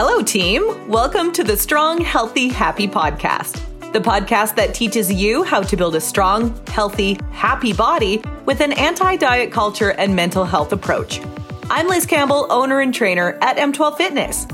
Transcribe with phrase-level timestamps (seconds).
[0.00, 0.88] Hello, team.
[0.88, 3.54] Welcome to the Strong, Healthy, Happy podcast,
[3.92, 8.74] the podcast that teaches you how to build a strong, healthy, happy body with an
[8.74, 11.20] anti diet culture and mental health approach.
[11.68, 14.46] I'm Liz Campbell, owner and trainer at M12 Fitness.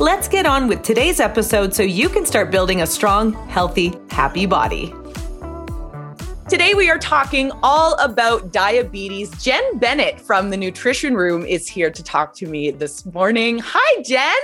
[0.00, 4.44] Let's get on with today's episode so you can start building a strong, healthy, happy
[4.44, 4.92] body.
[6.48, 9.30] Today, we are talking all about diabetes.
[9.40, 13.60] Jen Bennett from the Nutrition Room is here to talk to me this morning.
[13.62, 14.34] Hi, Jen.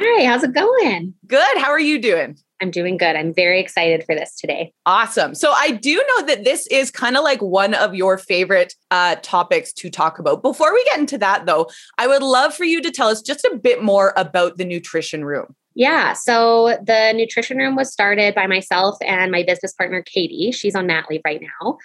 [0.00, 1.14] Hi, how's it going?
[1.26, 1.58] Good.
[1.58, 2.38] How are you doing?
[2.60, 3.16] I'm doing good.
[3.16, 4.72] I'm very excited for this today.
[4.86, 5.34] Awesome.
[5.34, 9.16] So I do know that this is kind of like one of your favorite uh,
[9.22, 10.42] topics to talk about.
[10.42, 13.44] Before we get into that, though, I would love for you to tell us just
[13.44, 15.54] a bit more about the nutrition room.
[15.74, 16.12] Yeah.
[16.12, 20.50] So the nutrition room was started by myself and my business partner, Katie.
[20.52, 21.78] She's on mat leave right now.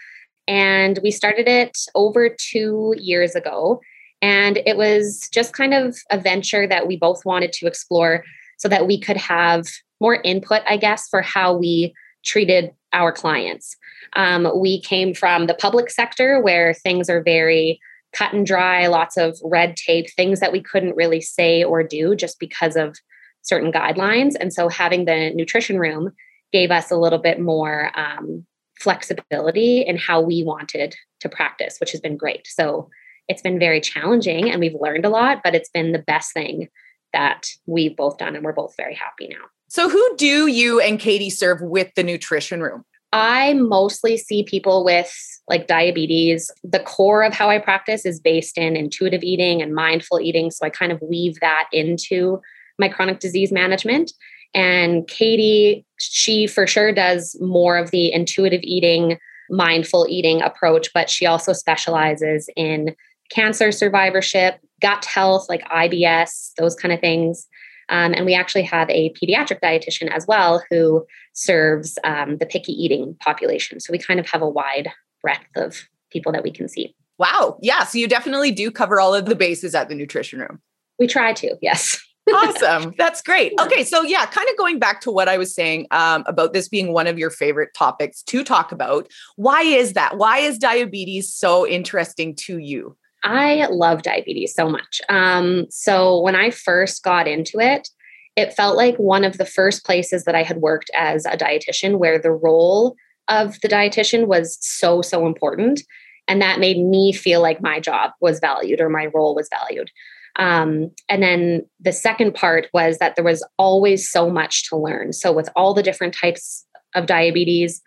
[0.47, 3.79] And we started it over two years ago.
[4.23, 8.23] And it was just kind of a venture that we both wanted to explore
[8.57, 9.67] so that we could have
[9.99, 11.93] more input, I guess, for how we
[12.23, 13.75] treated our clients.
[14.13, 17.81] Um, we came from the public sector where things are very
[18.13, 22.15] cut and dry, lots of red tape, things that we couldn't really say or do
[22.15, 22.95] just because of
[23.41, 24.35] certain guidelines.
[24.39, 26.13] And so having the nutrition room
[26.53, 28.45] gave us a little bit more um,
[28.79, 32.47] flexibility in how we wanted to practice, which has been great.
[32.47, 32.89] So
[33.27, 36.69] it's been very challenging and we've learned a lot, but it's been the best thing
[37.13, 39.45] that we've both done and we're both very happy now.
[39.69, 42.83] So, who do you and Katie serve with the nutrition room?
[43.11, 45.15] I mostly see people with
[45.47, 46.51] like diabetes.
[46.63, 50.51] The core of how I practice is based in intuitive eating and mindful eating.
[50.51, 52.41] So, I kind of weave that into
[52.77, 54.11] my chronic disease management.
[54.53, 59.17] And Katie, she for sure does more of the intuitive eating,
[59.49, 62.95] mindful eating approach, but she also specializes in
[63.29, 67.47] cancer survivorship, gut health, like IBS, those kind of things.
[67.89, 72.71] Um, and we actually have a pediatric dietitian as well who serves um, the picky
[72.71, 73.79] eating population.
[73.79, 74.89] So we kind of have a wide
[75.21, 76.95] breadth of people that we can see.
[77.17, 77.57] Wow.
[77.61, 77.83] Yeah.
[77.83, 80.61] So you definitely do cover all of the bases at the nutrition room.
[80.99, 81.99] We try to, yes.
[82.33, 82.93] awesome.
[82.97, 83.53] That's great.
[83.59, 83.83] Okay.
[83.83, 86.93] So, yeah, kind of going back to what I was saying um, about this being
[86.93, 89.09] one of your favorite topics to talk about.
[89.35, 90.17] Why is that?
[90.17, 92.95] Why is diabetes so interesting to you?
[93.23, 95.01] I love diabetes so much.
[95.09, 97.87] Um, so when I first got into it,
[98.35, 101.99] it felt like one of the first places that I had worked as a dietitian
[101.99, 102.95] where the role
[103.29, 105.81] of the dietitian was so, so important.
[106.27, 109.89] And that made me feel like my job was valued or my role was valued.
[110.37, 115.13] Um, and then the second part was that there was always so much to learn.
[115.13, 117.81] So, with all the different types of diabetes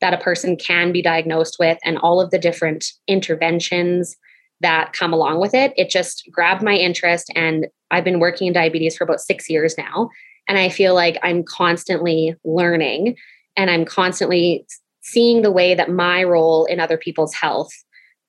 [0.00, 4.16] that a person can be diagnosed with, and all of the different interventions
[4.60, 5.72] that come along with it.
[5.76, 7.30] It just grabbed my interest.
[7.34, 10.10] And I've been working in diabetes for about six years now.
[10.48, 13.16] And I feel like I'm constantly learning
[13.56, 14.66] and I'm constantly
[15.02, 17.70] seeing the way that my role in other people's health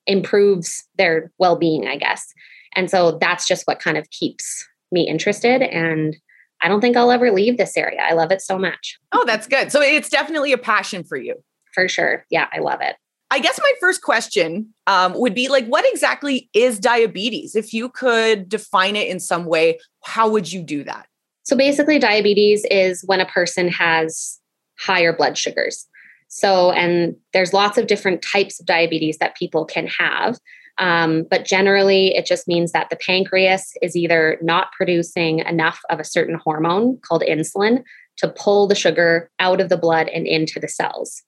[0.06, 2.32] improves their well being, I guess.
[2.74, 5.62] And so that's just what kind of keeps me interested.
[5.62, 6.16] And
[6.62, 8.00] I don't think I'll ever leave this area.
[8.00, 8.98] I love it so much.
[9.12, 9.72] Oh, that's good.
[9.72, 11.34] So it's definitely a passion for you.
[11.74, 12.24] For sure.
[12.30, 12.96] Yeah, I love it.
[13.32, 17.56] I guess my first question um, would be like, what exactly is diabetes?
[17.56, 21.06] If you could define it in some way, how would you do that?
[21.42, 24.38] So basically, diabetes is when a person has
[24.78, 25.88] higher blood sugars.
[26.28, 30.36] So, and there's lots of different types of diabetes that people can have.
[30.76, 35.98] Um, but generally, it just means that the pancreas is either not producing enough of
[35.98, 37.82] a certain hormone called insulin
[38.18, 41.22] to pull the sugar out of the blood and into the cells.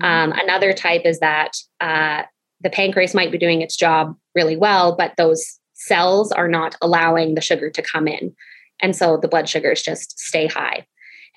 [0.00, 0.38] Um, mm-hmm.
[0.40, 2.22] another type is that uh,
[2.60, 7.34] the pancreas might be doing its job really well, but those cells are not allowing
[7.34, 8.34] the sugar to come in.
[8.80, 10.86] And so the blood sugars just stay high.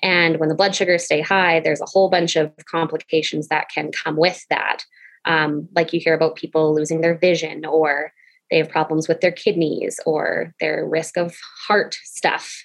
[0.02, 3.90] And when the blood sugars stay high, there's a whole bunch of complications that can
[3.92, 4.84] come with that.
[5.24, 8.12] Um, like you hear about people losing their vision, or
[8.50, 11.36] they have problems with their kidneys, or their risk of
[11.66, 12.62] heart stuff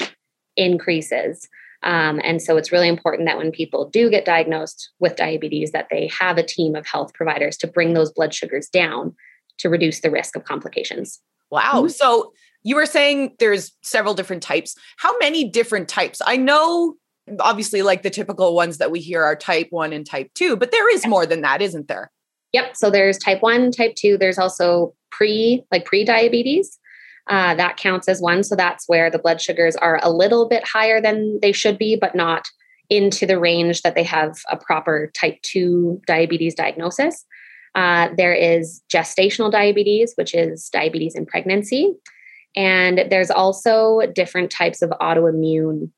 [0.55, 1.49] increases.
[1.83, 5.87] Um, and so it's really important that when people do get diagnosed with diabetes, that
[5.91, 9.15] they have a team of health providers to bring those blood sugars down
[9.59, 11.19] to reduce the risk of complications.
[11.51, 11.73] Wow.
[11.75, 11.89] Mm-hmm.
[11.89, 12.33] So
[12.63, 14.75] you were saying there's several different types.
[14.97, 16.21] How many different types?
[16.25, 16.95] I know
[17.39, 20.71] obviously like the typical ones that we hear are type 1 and type 2, but
[20.71, 22.11] there is more than that, isn't there?
[22.53, 22.75] Yep.
[22.75, 26.79] So there's type 1, type 2, there's also pre like pre-diabetes
[27.29, 28.43] uh, that counts as one.
[28.43, 31.95] So that's where the blood sugars are a little bit higher than they should be,
[31.95, 32.45] but not
[32.89, 37.25] into the range that they have a proper type 2 diabetes diagnosis.
[37.75, 41.93] Uh, there is gestational diabetes, which is diabetes in pregnancy.
[42.55, 45.89] And there's also different types of autoimmune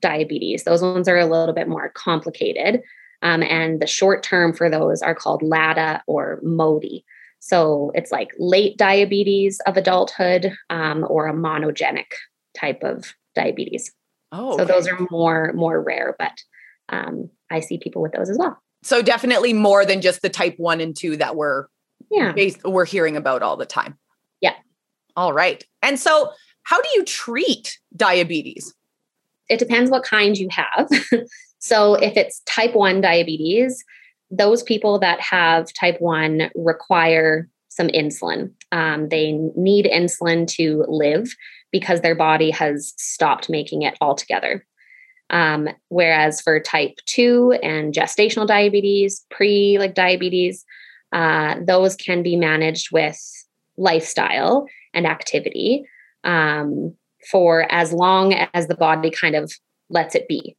[0.00, 0.64] diabetes.
[0.64, 2.82] Those ones are a little bit more complicated.
[3.22, 7.04] Um, and the short term for those are called LADA or MODY.
[7.40, 12.12] So it's like late diabetes of adulthood um, or a monogenic
[12.54, 13.92] type of diabetes.
[14.32, 14.62] Oh, okay.
[14.62, 16.38] so those are more more rare, but
[16.90, 18.62] um, I see people with those as well.
[18.82, 21.66] So definitely more than just the type one and two that we're
[22.10, 23.98] yeah based, we're hearing about all the time.
[24.40, 24.54] Yeah.
[25.16, 25.64] All right.
[25.82, 26.30] And so,
[26.62, 28.74] how do you treat diabetes?
[29.48, 30.88] It depends what kind you have.
[31.58, 33.82] so if it's type one diabetes,
[34.30, 38.52] those people that have type 1 require some insulin.
[38.72, 41.34] Um, they need insulin to live
[41.72, 44.64] because their body has stopped making it altogether.
[45.30, 50.64] Um, whereas for type 2 and gestational diabetes, pre like diabetes,
[51.12, 53.18] uh, those can be managed with
[53.76, 55.84] lifestyle and activity
[56.24, 56.94] um,
[57.30, 59.52] for as long as the body kind of
[59.88, 60.56] lets it be.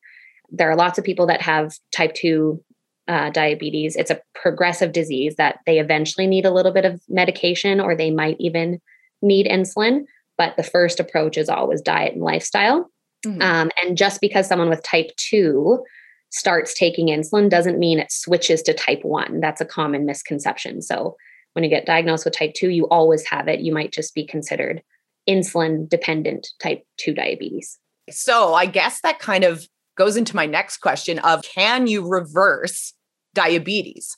[0.50, 2.62] There are lots of people that have type 2
[3.07, 3.95] uh, diabetes.
[3.95, 8.12] It's a progressive disease that they eventually need a little bit of medication or they
[8.12, 8.80] might even
[9.21, 10.06] need insulin.
[10.38, 12.89] But the first approach is always diet and lifestyle.
[13.25, 13.42] Mm-hmm.
[13.42, 15.83] Um, and just because someone with type 2
[16.31, 19.42] starts taking insulin doesn't mean it switches to type 1.
[19.42, 20.81] That's a common misconception.
[20.81, 21.15] So
[21.53, 23.59] when you get diagnosed with type 2, you always have it.
[23.59, 24.81] You might just be considered
[25.30, 27.77] insulin dependent type 2 diabetes.
[28.09, 29.68] So I guess that kind of
[30.01, 32.94] goes into my next question of can you reverse
[33.36, 34.18] diabetes?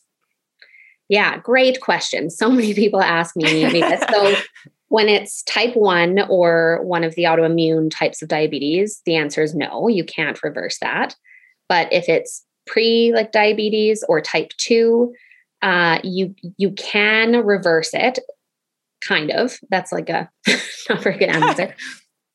[1.10, 2.30] Yeah, great question.
[2.30, 4.02] So many people ask me this.
[4.10, 4.34] So
[4.88, 9.54] when it's type 1 or one of the autoimmune types of diabetes, the answer is
[9.54, 11.18] no, you can't reverse that.
[11.68, 15.14] But if it's pre like diabetes or type 2,
[15.64, 18.20] uh, you you can reverse it
[19.02, 20.30] kind of that's like a
[20.90, 21.76] not very good answer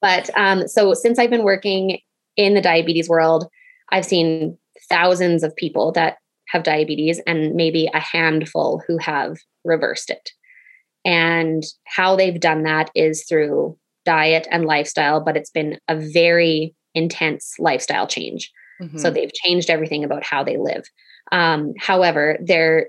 [0.02, 1.98] but um, so since i've been working
[2.38, 3.46] in the diabetes world,
[3.90, 4.56] I've seen
[4.88, 6.16] thousands of people that
[6.48, 10.30] have diabetes and maybe a handful who have reversed it.
[11.04, 13.76] And how they've done that is through
[14.06, 18.50] diet and lifestyle, but it's been a very intense lifestyle change.
[18.80, 18.98] Mm-hmm.
[18.98, 20.84] So they've changed everything about how they live.
[21.32, 22.88] Um, however, they're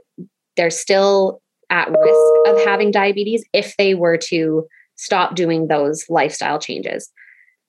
[0.55, 6.59] they're still at risk of having diabetes if they were to stop doing those lifestyle
[6.59, 7.09] changes.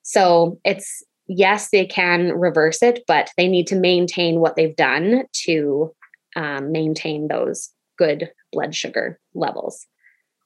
[0.03, 5.25] So it's yes, they can reverse it, but they need to maintain what they've done
[5.45, 5.95] to
[6.35, 9.87] um, maintain those good blood sugar levels.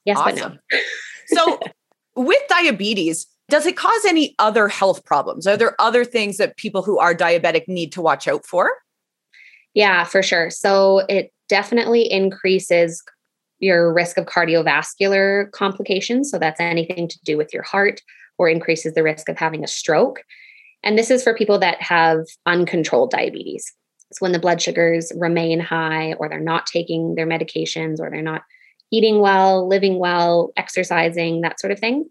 [0.05, 0.59] Yes, awesome.
[0.69, 0.79] but
[1.31, 1.41] no.
[1.41, 1.59] so,
[2.15, 5.47] with diabetes, does it cause any other health problems?
[5.47, 8.71] Are there other things that people who are diabetic need to watch out for?
[9.73, 10.51] Yeah, for sure.
[10.51, 13.03] So, it definitely increases
[13.57, 16.29] your risk of cardiovascular complications.
[16.29, 18.01] So, that's anything to do with your heart
[18.37, 20.21] or increases the risk of having a stroke.
[20.85, 23.73] And this is for people that have uncontrolled diabetes.
[24.13, 28.21] So when the blood sugars remain high, or they're not taking their medications, or they're
[28.21, 28.43] not
[28.91, 32.07] eating well, living well, exercising, that sort of thing.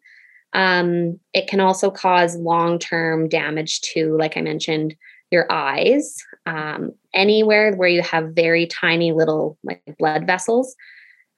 [0.53, 4.97] Um, it can also cause long term damage to, like I mentioned,
[5.31, 6.17] your eyes.
[6.47, 10.75] Um, anywhere where you have very tiny little like blood vessels,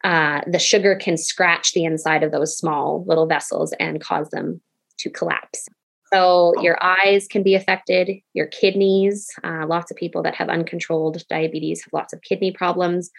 [0.05, 4.61] uh, the sugar can scratch the inside of those small little vessels and cause them
[4.99, 5.69] to collapse.
[6.13, 9.29] So your eyes can be affected, your kidneys.
[9.43, 13.11] Uh, lots of people that have uncontrolled diabetes have lots of kidney problems.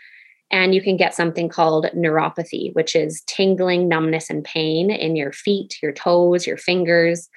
[0.50, 5.34] And you can get something called neuropathy, which is tingling, numbness, and pain in your
[5.34, 7.28] feet, your toes, your fingers.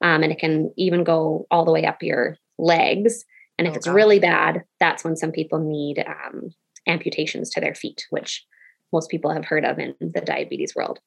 [0.00, 3.24] Um, and it can even go all the way up your legs.
[3.58, 3.94] And if oh, it's God.
[3.94, 6.54] really bad, that's when some people need um,
[6.86, 8.46] amputations to their feet, which
[8.92, 11.00] most people have heard of in the diabetes world.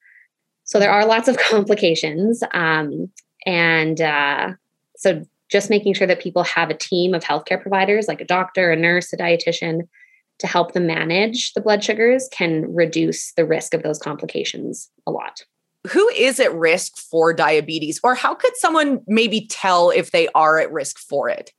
[0.64, 2.42] So there are lots of complications.
[2.52, 3.10] Um,
[3.46, 4.52] and uh,
[4.96, 8.72] so just making sure that people have a team of healthcare providers, like a doctor,
[8.72, 9.88] a nurse, a dietitian,
[10.38, 15.10] to help them manage the blood sugars can reduce the risk of those complications a
[15.10, 15.44] lot.
[15.86, 20.58] Who is at risk for diabetes, or how could someone maybe tell if they are
[20.58, 21.52] at risk for it?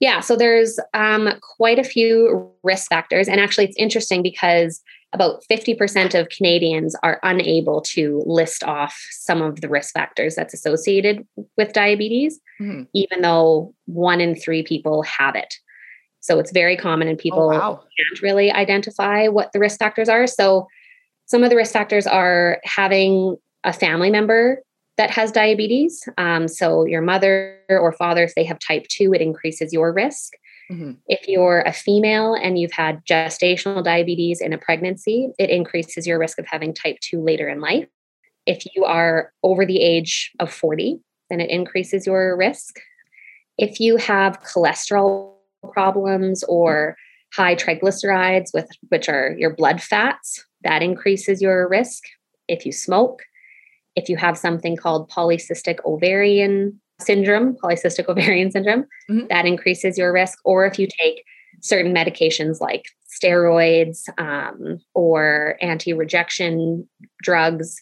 [0.00, 3.28] Yeah, so there's um, quite a few risk factors.
[3.28, 9.40] And actually, it's interesting because about 50% of Canadians are unable to list off some
[9.40, 12.82] of the risk factors that's associated with diabetes, mm-hmm.
[12.94, 15.54] even though one in three people have it.
[16.20, 17.74] So it's very common and oh, people oh, wow.
[17.76, 20.26] can't really identify what the risk factors are.
[20.26, 20.66] So
[21.24, 24.62] some of the risk factors are having a family member
[24.98, 26.06] that has diabetes.
[26.18, 30.34] Um, so your mother or father, if they have type 2, it increases your risk.
[30.70, 30.92] Mm-hmm.
[31.06, 36.18] If you're a female and you've had gestational diabetes in a pregnancy, it increases your
[36.18, 37.88] risk of having type 2 later in life.
[38.46, 42.80] If you are over the age of 40, then it increases your risk.
[43.56, 45.34] If you have cholesterol
[45.72, 46.96] problems or
[47.34, 52.04] high triglycerides, with which are your blood fats, that increases your risk.
[52.46, 53.22] If you smoke,
[53.96, 59.26] if you have something called polycystic ovarian syndrome, polycystic ovarian syndrome, mm-hmm.
[59.28, 60.38] that increases your risk.
[60.44, 61.24] Or if you take
[61.60, 62.84] certain medications like
[63.22, 66.88] steroids um, or anti rejection
[67.22, 67.76] drugs,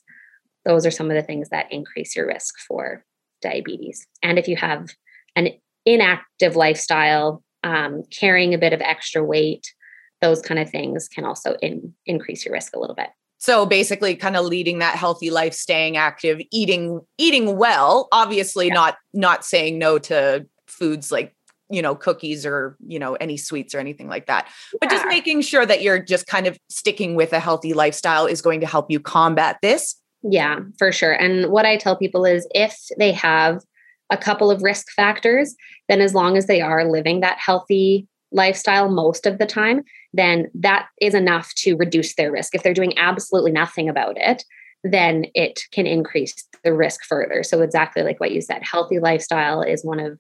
[0.65, 3.05] those are some of the things that increase your risk for
[3.43, 4.07] diabetes.
[4.23, 4.89] And if you have
[5.37, 5.51] an
[5.85, 9.73] inactive lifestyle, um, carrying a bit of extra weight,
[10.21, 13.09] those kind of things can also in, increase your risk a little bit.
[13.39, 18.75] So basically kind of leading that healthy life, staying active, eating eating well, obviously yeah.
[18.75, 21.35] not not saying no to foods like
[21.69, 24.49] you know cookies or you know any sweets or anything like that
[24.81, 28.41] but just making sure that you're just kind of sticking with a healthy lifestyle is
[28.41, 32.47] going to help you combat this yeah for sure and what i tell people is
[32.53, 33.63] if they have
[34.11, 35.57] a couple of risk factors
[35.89, 39.83] then as long as they are living that healthy lifestyle most of the time,
[40.17, 42.55] then that is enough to reduce their risk.
[42.55, 44.45] If they're doing absolutely nothing about it,
[44.83, 47.43] then it can increase the risk further.
[47.43, 50.19] So, exactly like what you said, healthy lifestyle is one of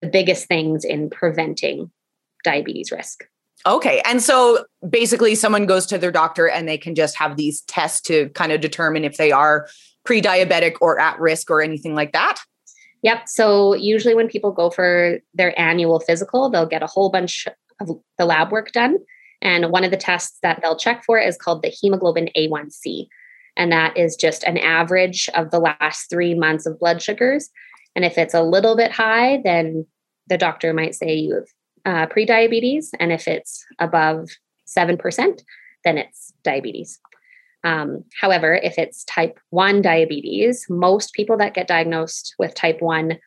[0.00, 1.90] the biggest things in preventing
[2.44, 3.24] diabetes risk.
[3.64, 4.02] Okay.
[4.04, 8.00] And so basically, someone goes to their doctor and they can just have these tests
[8.02, 9.68] to kind of determine if they are
[10.04, 12.40] pre diabetic or at risk or anything like that.
[13.02, 13.22] Yep.
[13.26, 17.46] So usually when people go for their annual physical, they'll get a whole bunch
[17.80, 18.98] of the lab work done.
[19.42, 23.08] And one of the tests that they'll check for is called the hemoglobin A1C.
[23.56, 27.50] And that is just an average of the last three months of blood sugars.
[27.94, 29.86] And if it's a little bit high, then
[30.28, 31.48] the doctor might say you have
[31.84, 32.90] uh, prediabetes.
[32.98, 34.30] And if it's above
[34.66, 35.42] 7%,
[35.84, 36.98] then it's diabetes.
[37.64, 43.18] Um, however, if it's type 1 diabetes, most people that get diagnosed with type 1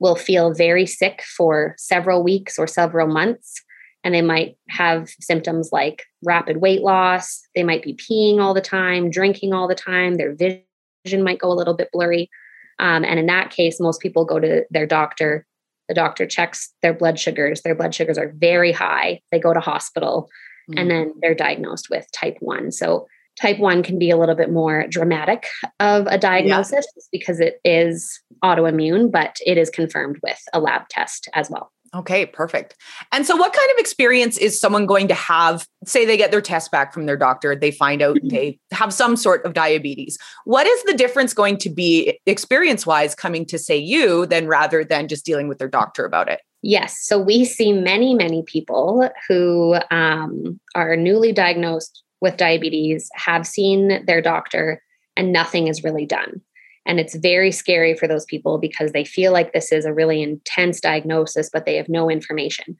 [0.00, 3.63] will feel very sick for several weeks or several months.
[4.04, 7.42] And they might have symptoms like rapid weight loss.
[7.54, 10.16] They might be peeing all the time, drinking all the time.
[10.16, 12.30] Their vision might go a little bit blurry.
[12.78, 15.46] Um, and in that case, most people go to their doctor.
[15.88, 17.62] The doctor checks their blood sugars.
[17.62, 19.20] Their blood sugars are very high.
[19.32, 20.28] They go to hospital
[20.70, 20.80] mm.
[20.80, 22.72] and then they're diagnosed with type 1.
[22.72, 23.06] So
[23.40, 25.46] type 1 can be a little bit more dramatic
[25.80, 27.02] of a diagnosis yeah.
[27.12, 32.26] because it is autoimmune but it is confirmed with a lab test as well okay
[32.26, 32.76] perfect
[33.12, 36.40] and so what kind of experience is someone going to have say they get their
[36.40, 38.28] test back from their doctor they find out mm-hmm.
[38.28, 43.14] they have some sort of diabetes what is the difference going to be experience wise
[43.14, 46.98] coming to say you than rather than just dealing with their doctor about it Yes.
[47.02, 54.02] So we see many, many people who um, are newly diagnosed with diabetes have seen
[54.06, 54.82] their doctor
[55.14, 56.40] and nothing is really done.
[56.86, 60.22] And it's very scary for those people because they feel like this is a really
[60.22, 62.76] intense diagnosis, but they have no information.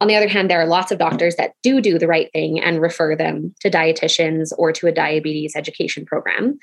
[0.00, 2.60] On the other hand, there are lots of doctors that do do the right thing
[2.60, 6.58] and refer them to dietitians or to a diabetes education program.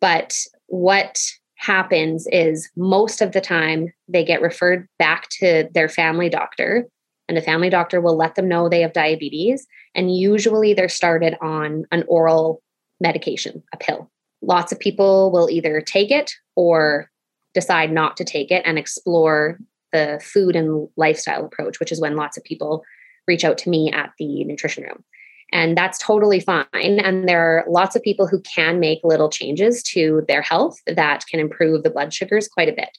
[0.00, 1.18] But what
[1.56, 6.86] happens is most of the time they get referred back to their family doctor
[7.28, 9.66] and the family doctor will let them know they have diabetes.
[9.94, 12.62] And usually they're started on an oral
[13.00, 14.10] medication, a pill.
[14.46, 17.10] Lots of people will either take it or
[17.52, 19.58] decide not to take it and explore
[19.92, 22.84] the food and lifestyle approach, which is when lots of people
[23.26, 25.04] reach out to me at the nutrition room.
[25.52, 26.66] And that's totally fine.
[26.72, 31.24] And there are lots of people who can make little changes to their health that
[31.26, 32.98] can improve the blood sugars quite a bit.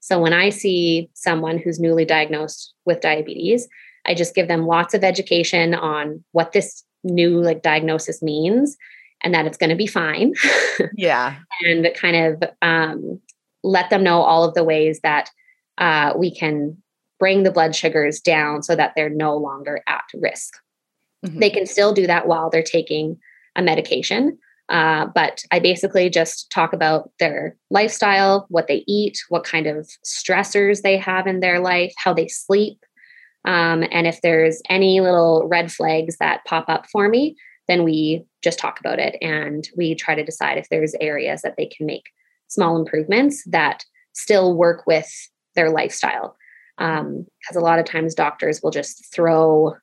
[0.00, 3.68] So when I see someone who's newly diagnosed with diabetes,
[4.06, 8.76] I just give them lots of education on what this new like diagnosis means
[9.22, 10.34] and that it's going to be fine.
[10.96, 11.36] Yeah.
[11.62, 13.20] and kind of um,
[13.64, 15.28] let them know all of the ways that
[15.78, 16.76] uh, we can
[17.18, 20.54] bring the blood sugars down so that they're no longer at risk.
[21.26, 21.40] Mm-hmm.
[21.40, 23.18] They can still do that while they're taking
[23.56, 29.44] a medication, uh, but I basically just talk about their lifestyle, what they eat, what
[29.44, 32.78] kind of stressors they have in their life, how they sleep.
[33.44, 37.34] Um, and if there's any little red flags that pop up for me,
[37.68, 41.56] then we just talk about it and we try to decide if there's areas that
[41.56, 42.04] they can make
[42.48, 43.84] small improvements that
[44.14, 45.10] still work with
[45.54, 46.36] their lifestyle.
[46.76, 49.74] Because um, a lot of times doctors will just throw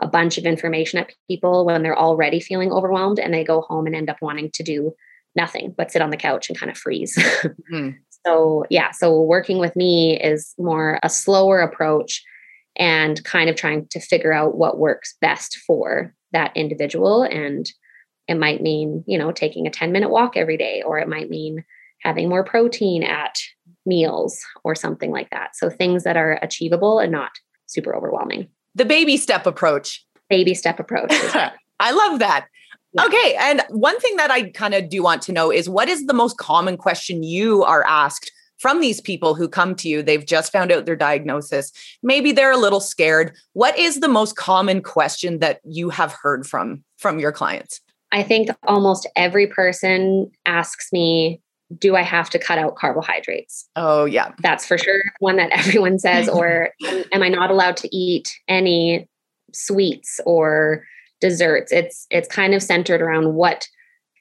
[0.00, 3.86] a bunch of information at people when they're already feeling overwhelmed and they go home
[3.86, 4.94] and end up wanting to do
[5.36, 7.16] nothing but sit on the couch and kind of freeze.
[7.16, 7.90] mm-hmm.
[8.26, 12.24] So, yeah, so working with me is more a slower approach
[12.74, 17.22] and kind of trying to figure out what works best for that individual.
[17.22, 17.66] And
[18.28, 21.30] it might mean, you know, taking a 10 minute walk every day, or it might
[21.30, 21.64] mean
[22.00, 23.38] having more protein at
[23.86, 25.56] meals or something like that.
[25.56, 27.30] So things that are achievable and not
[27.66, 28.48] super overwhelming.
[28.74, 30.04] The baby step approach.
[30.28, 31.10] Baby step approach.
[31.80, 32.46] I love that.
[32.92, 33.06] Yeah.
[33.06, 33.36] Okay.
[33.38, 36.14] And one thing that I kind of do want to know is what is the
[36.14, 40.02] most common question you are asked from these people who come to you?
[40.02, 41.72] They've just found out their diagnosis.
[42.02, 43.34] Maybe they're a little scared.
[43.52, 47.80] What is the most common question that you have heard from from your clients?
[48.12, 51.40] I think almost every person asks me,
[51.78, 53.68] do I have to cut out carbohydrates?
[53.74, 54.32] Oh, yeah.
[54.40, 56.28] That's for sure one that everyone says.
[56.28, 56.70] or
[57.12, 59.08] am I not allowed to eat any
[59.52, 60.84] sweets or
[61.20, 61.72] desserts?
[61.72, 63.66] It's it's kind of centered around what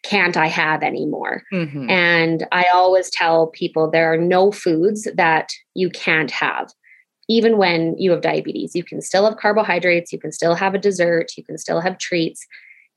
[0.03, 1.43] can't I have anymore?
[1.51, 1.89] Mm-hmm.
[1.89, 6.71] And I always tell people there are no foods that you can't have.
[7.29, 10.77] Even when you have diabetes, you can still have carbohydrates, you can still have a
[10.79, 12.45] dessert, you can still have treats.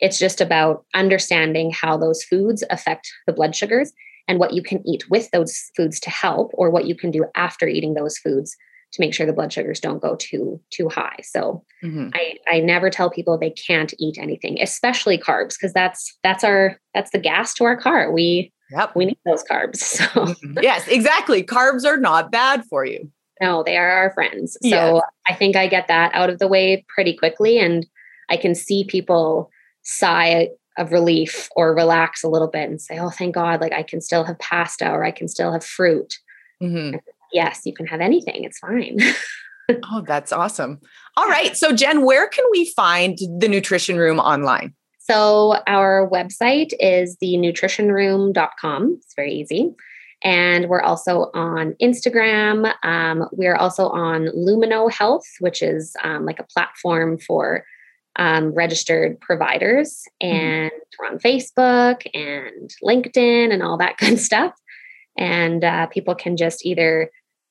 [0.01, 3.93] It's just about understanding how those foods affect the blood sugars
[4.29, 7.25] and what you can eat with those foods to help or what you can do
[7.37, 8.57] after eating those foods
[8.97, 12.09] to make sure the blood sugars don't go too too high so mm-hmm.
[12.15, 16.79] i i never tell people they can't eat anything especially carbs because that's that's our
[16.95, 18.95] that's the gas to our car we yep.
[18.97, 20.59] we need those carbs so mm-hmm.
[20.62, 23.11] yes exactly carbs are not bad for you
[23.41, 25.03] no they are our friends so yes.
[25.29, 27.87] i think i get that out of the way pretty quickly and
[28.31, 29.50] i can see people
[29.83, 30.49] sigh
[30.79, 34.00] of relief or relax a little bit and say, oh, thank God, like I can
[34.00, 36.19] still have pasta or I can still have fruit.
[36.62, 36.97] Mm-hmm.
[37.33, 38.45] Yes, you can have anything.
[38.45, 38.99] It's fine.
[39.92, 40.80] oh, that's awesome.
[41.16, 41.56] All right.
[41.56, 44.75] So, Jen, where can we find the Nutrition Room online?
[44.99, 48.99] So, our website is thenutritionroom.com.
[48.99, 49.75] It's very easy.
[50.23, 52.73] And we're also on Instagram.
[52.83, 57.64] Um, we're also on Lumino Health, which is um, like a platform for
[58.16, 60.35] um, registered providers, mm-hmm.
[60.35, 60.97] and mm-hmm.
[60.99, 64.52] we're on Facebook and LinkedIn and all that good stuff.
[65.17, 67.11] And uh, people can just either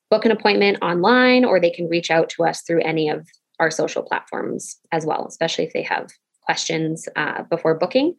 [0.10, 3.28] book an appointment online or they can reach out to us through any of
[3.60, 6.10] our social platforms as well, especially if they have
[6.44, 8.16] questions uh, before booking.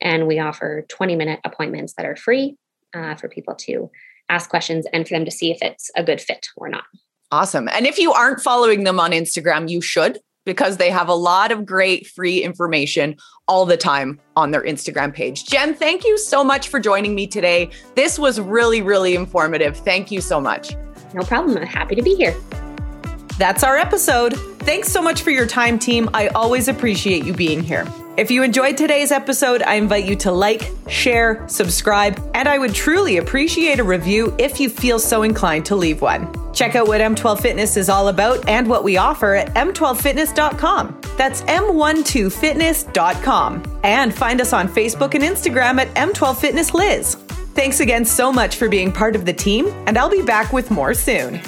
[0.00, 2.56] And we offer 20 minute appointments that are free
[2.94, 3.90] uh, for people to
[4.28, 6.84] ask questions and for them to see if it's a good fit or not.
[7.32, 7.68] Awesome.
[7.68, 10.18] And if you aren't following them on Instagram, you should
[10.50, 13.14] because they have a lot of great free information
[13.46, 15.46] all the time on their Instagram page.
[15.46, 17.70] Jen, thank you so much for joining me today.
[17.94, 19.76] This was really, really informative.
[19.76, 20.74] Thank you so much.
[21.14, 21.56] No problem.
[21.56, 22.34] I'm happy to be here.
[23.38, 24.34] That's our episode.
[24.64, 26.10] Thanks so much for your time, team.
[26.14, 27.86] I always appreciate you being here.
[28.16, 32.74] If you enjoyed today's episode, I invite you to like, share, subscribe, and I would
[32.74, 36.28] truly appreciate a review if you feel so inclined to leave one.
[36.52, 41.00] Check out what M12 Fitness is all about and what we offer at m12fitness.com.
[41.16, 43.80] That's m12fitness.com.
[43.84, 47.14] And find us on Facebook and Instagram at M12Fitness Liz.
[47.54, 50.68] Thanks again so much for being part of the team, and I'll be back with
[50.70, 51.40] more soon.